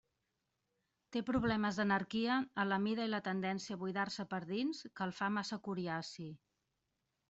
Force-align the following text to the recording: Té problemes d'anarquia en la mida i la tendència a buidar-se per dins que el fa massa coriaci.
Té 1.15 1.21
problemes 1.27 1.77
d'anarquia 1.81 2.39
en 2.63 2.71
la 2.73 2.81
mida 2.87 3.07
i 3.11 3.13
la 3.17 3.23
tendència 3.31 3.79
a 3.79 3.83
buidar-se 3.85 4.29
per 4.35 4.43
dins 4.57 4.85
que 4.91 5.11
el 5.11 5.19
fa 5.23 5.33
massa 5.41 5.65
coriaci. 5.71 6.33